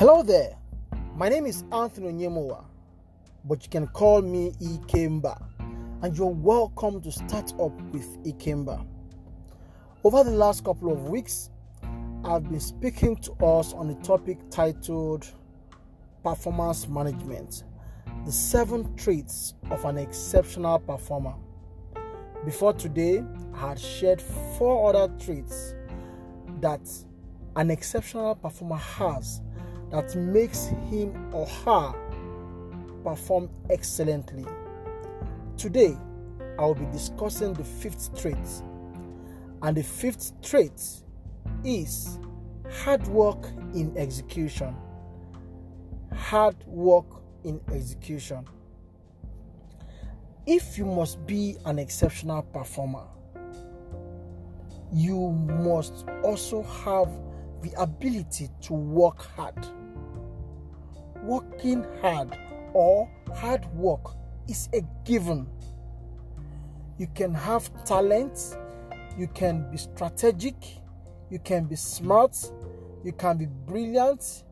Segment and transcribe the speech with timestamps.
[0.00, 0.56] Hello there.
[1.14, 2.64] My name is Anthony Nyemoa,
[3.44, 5.38] but you can call me Ikemba,
[6.00, 8.82] and you're welcome to start up with Ikemba.
[10.02, 11.50] Over the last couple of weeks,
[12.24, 15.26] I've been speaking to us on a topic titled
[16.24, 17.64] Performance Management
[18.24, 21.34] The Seven Traits of an Exceptional Performer.
[22.46, 23.22] Before today,
[23.52, 24.22] I had shared
[24.56, 25.74] four other traits
[26.62, 26.80] that
[27.56, 29.42] an exceptional performer has
[29.90, 31.94] that makes him or her
[33.02, 34.44] perform excellently.
[35.56, 35.96] Today,
[36.58, 38.36] I will be discussing the fifth trait,
[39.62, 40.80] and the fifth trait
[41.64, 42.18] is
[42.70, 44.74] hard work in execution.
[46.14, 47.06] Hard work
[47.44, 48.44] in execution.
[50.46, 53.06] If you must be an exceptional performer,
[54.92, 57.08] you must also have
[57.62, 59.66] the ability to work hard.
[61.22, 62.36] Working hard
[62.72, 64.14] or hard work
[64.48, 65.46] is a given.
[66.98, 68.56] You can have talent,
[69.18, 70.54] you can be strategic,
[71.30, 72.36] you can be smart,
[73.04, 74.44] you can be brilliant,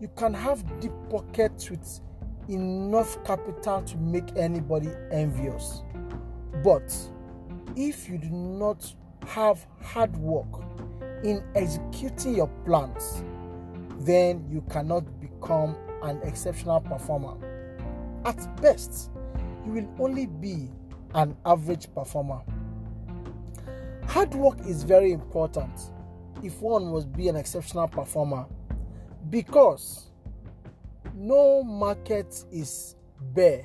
[0.00, 2.00] you can have deep pockets with
[2.48, 5.82] enough capital to make anybody envious.
[6.62, 6.94] But
[7.76, 8.94] if you do not
[9.26, 10.62] have hard work
[11.24, 13.22] in executing your plans,
[14.00, 17.34] then you cannot become an exceptional performer.
[18.24, 19.10] At best,
[19.64, 20.68] you will only be
[21.14, 22.40] an average performer.
[24.06, 25.70] Hard work is very important
[26.42, 28.46] if one must be an exceptional performer
[29.30, 30.10] because
[31.14, 32.96] no market is
[33.34, 33.64] bare,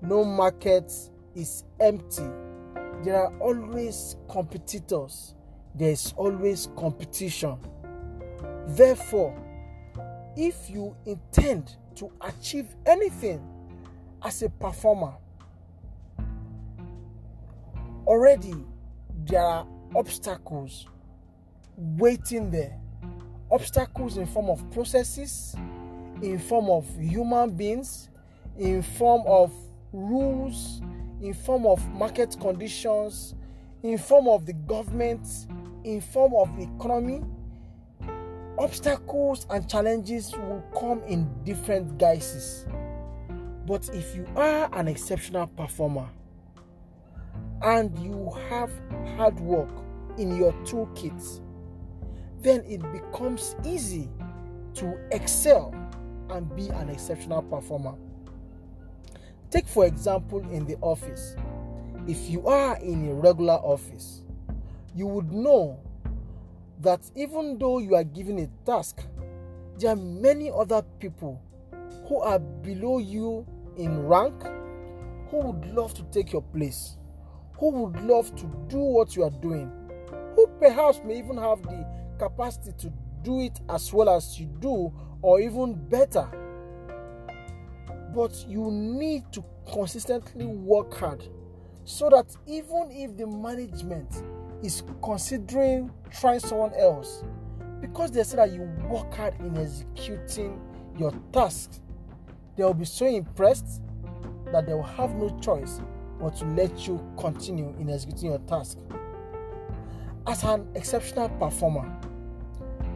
[0.00, 0.92] no market
[1.34, 2.26] is empty.
[3.04, 5.34] There are always competitors,
[5.74, 7.58] there is always competition.
[8.66, 9.36] Therefore,
[10.38, 13.44] if you intend to achieve anything
[14.22, 15.12] as a performer,
[18.06, 18.54] already
[19.26, 19.66] there are
[19.96, 20.86] obstacles
[21.76, 22.78] waiting there.
[23.50, 25.56] Obstacles in form of processes,
[26.22, 28.08] in form of human beings,
[28.56, 29.52] in form of
[29.92, 30.80] rules,
[31.20, 33.34] in form of market conditions,
[33.82, 35.26] in form of the government,
[35.82, 37.24] in form of the economy.
[38.58, 42.66] Obstacles and challenges will come in different guises.
[43.66, 46.08] But if you are an exceptional performer
[47.62, 48.72] and you have
[49.16, 49.70] hard work
[50.16, 51.40] in your toolkit,
[52.40, 54.08] then it becomes easy
[54.74, 55.72] to excel
[56.30, 57.94] and be an exceptional performer.
[59.50, 61.36] Take, for example, in the office.
[62.08, 64.22] If you are in a regular office,
[64.94, 65.78] you would know
[66.80, 69.00] that even though you are given a task,
[69.78, 71.40] there are many other people
[72.08, 73.46] who are below you
[73.76, 74.34] in rank
[75.30, 76.96] who would love to take your place,
[77.58, 79.70] who would love to do what you are doing,
[80.34, 81.86] who perhaps may even have the
[82.18, 86.26] capacity to do it as well as you do, or even better.
[88.14, 91.28] But you need to consistently work hard
[91.84, 94.22] so that even if the management
[94.62, 97.24] is considering trying someone else,
[97.80, 100.60] because they say that you work hard in executing
[100.98, 101.80] your tasks,
[102.56, 103.82] they will be so impressed
[104.52, 105.80] that they will have no choice
[106.20, 108.78] but to let you continue in executing your task.
[110.26, 111.96] As an exceptional performer,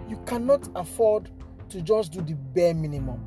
[0.09, 1.31] you cannot afford
[1.69, 3.23] to just do the bare minimum.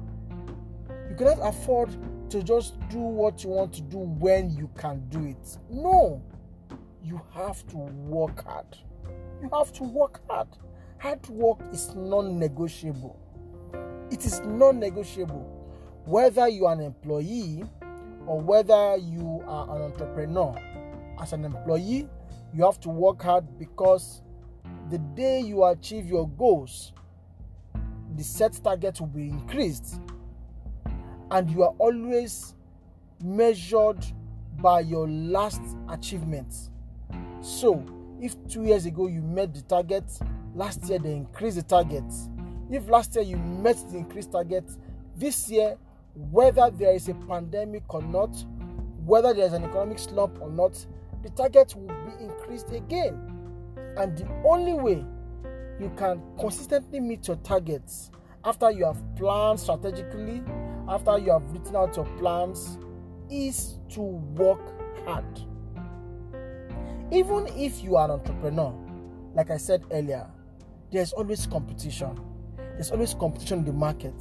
[1.09, 1.95] You cannot afford
[2.29, 5.57] to just do what you want to do when you can do it.
[5.69, 6.21] No,
[7.05, 8.65] you have to work hard.
[9.41, 10.47] You have to work hard.
[10.97, 13.19] Hard work is non negotiable.
[14.11, 15.51] It is non negotiable.
[16.05, 17.63] Whether you are an employee
[18.25, 20.55] or whether you are an entrepreneur,
[21.21, 22.07] as an employee,
[22.53, 24.21] you have to work hard because
[24.89, 26.93] the day you achieve your goals,
[28.15, 29.99] the set target will be increased,
[31.31, 32.55] and you are always
[33.23, 34.03] measured
[34.59, 36.53] by your last achievement.
[37.45, 37.85] So,
[38.19, 40.03] if two years ago you met the target,
[40.55, 42.03] last year they increased the target.
[42.71, 44.63] If last year you met the increased target,
[45.15, 45.77] this year,
[46.15, 48.35] whether there is a pandemic or not,
[49.05, 50.83] whether there's an economic slump or not,
[51.21, 53.13] the target will be increased again.
[53.95, 55.05] And the only way
[55.79, 58.09] you can consistently meet your targets
[58.43, 60.41] after you have planned strategically,
[60.89, 62.79] after you have written out your plans,
[63.29, 64.61] is to work
[65.05, 65.25] hard.
[67.15, 68.75] Even if you are an entrepreneur,
[69.33, 70.29] like I said earlier,
[70.91, 72.19] there's always competition.
[72.57, 74.13] there's always competition in the market.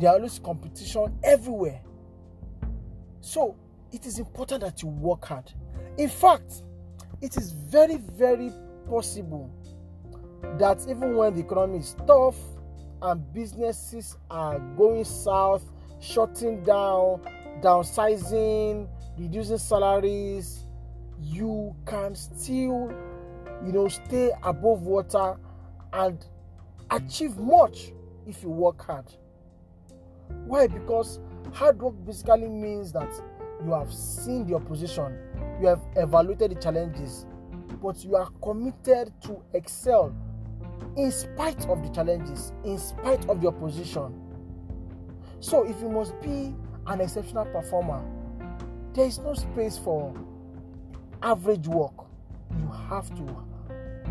[0.00, 1.82] There are always competition everywhere.
[3.20, 3.54] So
[3.92, 5.52] it is important that you work hard.
[5.98, 6.62] In fact,
[7.20, 8.50] it is very, very
[8.88, 9.50] possible
[10.58, 12.36] that even when the economy is tough
[13.02, 15.70] and businesses are going south,
[16.00, 17.20] shutting down,
[17.62, 20.65] downsizing, reducing salaries,
[21.22, 22.92] you can still,
[23.64, 25.36] you know, stay above water
[25.92, 26.24] and
[26.90, 27.92] achieve much
[28.26, 29.06] if you work hard.
[30.46, 30.66] Why?
[30.66, 31.20] Because
[31.52, 33.12] hard work basically means that
[33.64, 35.18] you have seen the opposition,
[35.60, 37.26] you have evaluated the challenges,
[37.82, 40.14] but you are committed to excel
[40.96, 44.20] in spite of the challenges, in spite of the opposition.
[45.40, 46.54] So, if you must be
[46.86, 48.02] an exceptional performer,
[48.94, 50.14] there is no space for
[51.26, 52.06] average work.
[52.56, 53.26] You have to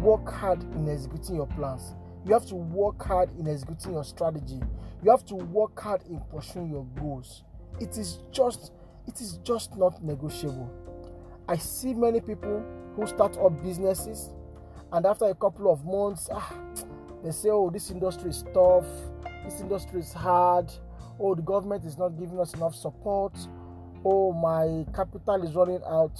[0.02, 1.96] work hard in executing your plans.
[2.26, 4.60] You have to work hard in executing your strategy.
[5.02, 7.44] You have to work hard in pursuing your goals.
[7.80, 8.74] It is just
[9.08, 10.70] it is just not negotiable.
[11.48, 12.66] I see many people
[12.96, 14.34] who start up businesses
[14.92, 16.54] and after a couple of months, ah,
[17.24, 18.86] they say, Oh, this industry is tough,
[19.46, 20.70] this industry is hard,
[21.20, 23.38] oh, the government is not giving us enough support,
[24.04, 26.20] oh, my capital is running out.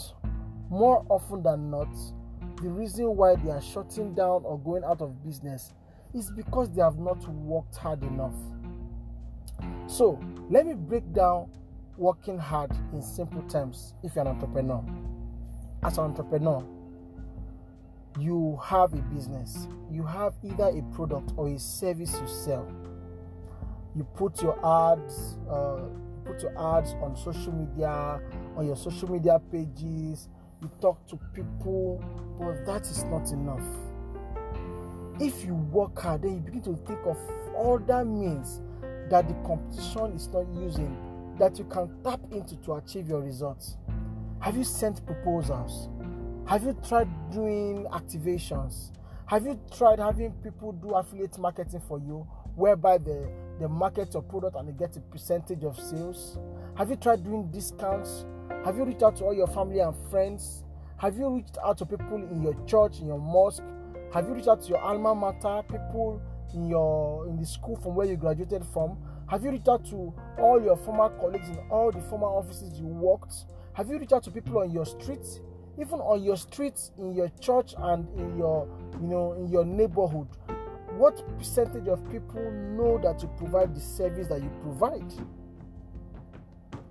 [0.70, 1.94] More often than not,
[2.62, 5.74] the reason why they are shutting down or going out of business
[6.14, 8.36] is because they have not worked hard enough.
[9.88, 10.20] So,
[10.50, 11.50] let me break down
[11.98, 14.84] working hard in simple terms if you're an entrepreneur.
[15.84, 16.66] As an entrepreneur,
[18.20, 22.68] you have a business, you have either a product or a service you sell.
[23.96, 25.82] You put your ads, uh,
[26.26, 28.22] put your ads on social media,
[28.56, 30.30] on your social media pages,
[30.66, 32.04] you talk to people,
[32.40, 33.64] but that is not enough.
[35.20, 37.18] If you work hard, then you begin to think of
[37.58, 38.62] other means
[39.10, 40.98] that the competition is not using
[41.40, 43.78] that you can tap into to achieve your results.
[44.40, 45.90] Have you sent proposals?
[46.48, 48.92] Have you tried doing activations?
[49.28, 53.26] Have you tried having people do affiliate marketing for you, whereby they,
[53.60, 56.38] they market your product and they get a percentage of sales?
[56.78, 58.26] Have you tried doing discounts?
[58.66, 60.64] Have you reached out to all your family and friends?
[60.98, 63.62] Have you reached out to people in your church, in your mosque?
[64.12, 66.20] Have you reached out to your alma mater, people
[66.52, 68.98] in your in the school from where you graduated from?
[69.30, 72.88] Have you reached out to all your former colleagues in all the former offices you
[72.88, 73.36] worked?
[73.74, 75.42] Have you reached out to people on your streets?
[75.78, 78.66] even on your streets in your church and in your
[79.02, 80.28] you know in your neighborhood
[80.98, 85.04] what percentage of people know that you provide the service that you provide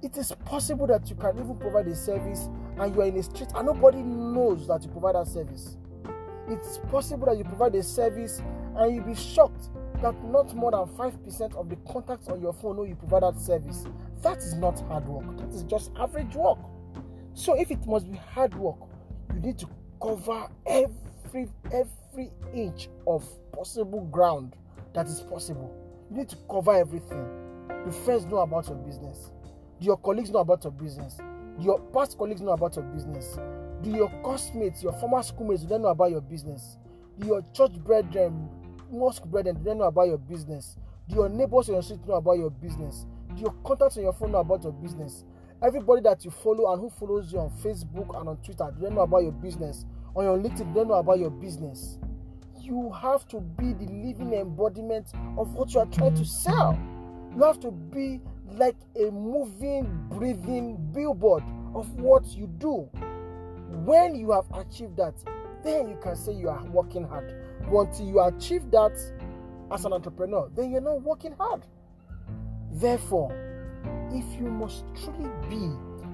[0.04, 2.48] it is possible that you can even provide a service
[2.78, 5.76] and you are in a street and nobody knows that you provide that service
[6.48, 8.42] it's possible that you provide a service
[8.76, 9.70] and you'll be shocked
[10.02, 13.40] that not more than 5% of the contacts on your phone know you provide that
[13.40, 13.84] service
[14.22, 16.58] that is not hard work that is just average work
[17.34, 18.76] so if it must be hard work,
[19.34, 19.68] you need to
[20.00, 24.54] cover every every inch of possible ground
[24.94, 25.74] that is possible.
[26.10, 27.26] You need to cover everything.
[27.84, 29.32] The friends know about your business.
[29.80, 31.16] Do your colleagues know about your business?
[31.58, 33.38] Do your past colleagues know about your business?
[33.82, 36.78] Do your classmates, your former schoolmates, do they know about your business?
[37.18, 38.48] Do your church brethren,
[38.90, 40.76] mosque brethren, do they know about your business?
[41.08, 43.06] Do your neighbors on your street know about your business?
[43.34, 45.24] Do your contacts on your phone know about your business?
[45.62, 48.94] Everybody that you follow and who follows you on Facebook and on Twitter, do they
[48.94, 49.84] know about your business?
[50.16, 51.98] On your LinkedIn, do they know about your business?
[52.60, 56.78] You have to be the living embodiment of what you are trying to sell.
[57.36, 58.20] You have to be
[58.52, 61.42] like a moving, breathing billboard
[61.74, 62.88] of what you do.
[63.84, 65.14] When you have achieved that,
[65.62, 67.34] then you can say you are working hard.
[67.70, 68.92] But until you achieve that
[69.72, 71.62] as an entrepreneur, then you're not working hard.
[72.72, 73.32] Therefore,
[74.12, 75.70] if you must truly be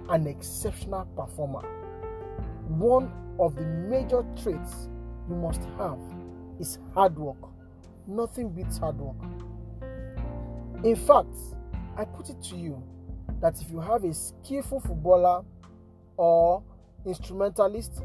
[0.08, 1.62] an exceptional performer,
[2.68, 4.88] one of the major traits
[5.28, 5.98] you must have
[6.58, 7.50] is hard work.
[8.06, 9.16] Nothing beats hard work.
[10.84, 11.34] In fact,
[11.96, 12.82] I put it to you
[13.40, 15.44] that if you have a skillful footballer
[16.16, 16.62] or
[17.06, 18.02] instrumentalist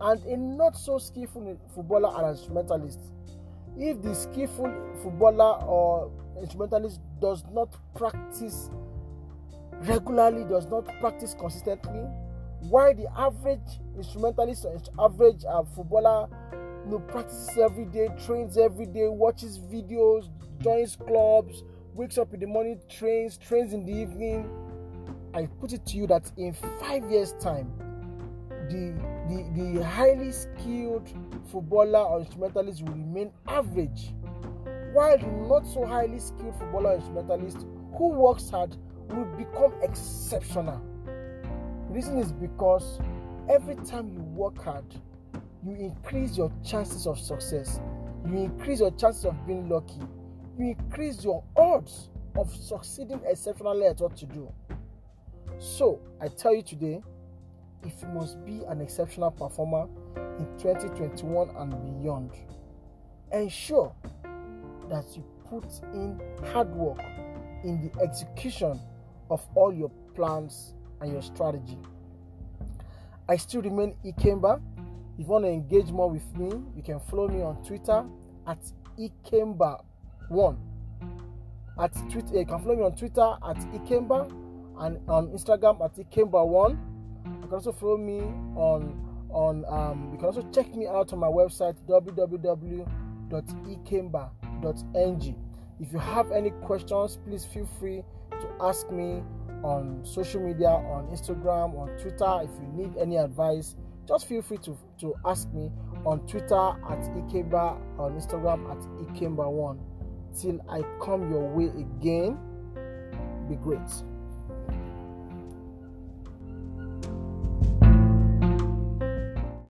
[0.00, 3.00] and a not so skillful footballer and instrumentalist,
[3.76, 4.72] if the skillful
[5.02, 6.10] footballer or
[6.40, 8.70] instrumentalist does not practice
[9.82, 12.00] regularly does not practice consistently
[12.68, 16.28] while the average instrumentalist or average uh, footballer
[16.84, 20.28] you know, practices every day trains every day watches videos
[20.60, 21.62] joins clubs
[22.00, 24.48] wakes up in the morning trains trains in the evening
[25.34, 27.70] i put it to you that in five years time
[28.70, 28.94] the
[29.28, 31.08] the, the highly skilled
[31.50, 34.12] footballer or instrumentalist will remain average.
[34.92, 37.66] While the not so highly skilled footballer or instrumentalist
[37.96, 38.76] who works hard
[39.08, 40.80] will become exceptional.
[41.04, 43.00] The reason is because
[43.48, 44.84] every time you work hard,
[45.64, 47.80] you increase your chances of success,
[48.26, 50.00] you increase your chances of being lucky,
[50.62, 54.52] increase your odds of succeeding exceptionally at what you do.
[55.58, 57.02] So, I tell you today,
[57.84, 59.86] if you must be an exceptional performer
[60.38, 62.30] in 2021 and beyond,
[63.32, 63.94] ensure
[64.88, 65.64] that you put
[65.94, 66.20] in
[66.52, 67.00] hard work
[67.64, 68.80] in the execution
[69.30, 71.78] of all your plans and your strategy.
[73.28, 74.60] I still remain Ikemba.
[75.18, 78.04] If you want to engage more with me, you can follow me on Twitter
[78.46, 78.58] at
[80.30, 80.56] Ikemba1.
[81.78, 84.30] At Twitter, you can follow me on Twitter at Ikemba
[84.80, 86.78] and on Instagram at Ikemba1.
[87.26, 88.20] You can also follow me
[88.56, 92.86] on on um, you can also check me out on my website www.ikemba.ng.
[95.80, 99.22] If you have any questions, please feel free to ask me
[99.62, 102.40] on social media, on Instagram, on Twitter.
[102.42, 105.70] If you need any advice, just feel free to, to ask me
[106.04, 109.78] on Twitter at Ikemba, on Instagram at Ikemba1.
[110.38, 112.38] Till I come your way again,
[113.48, 113.80] be great.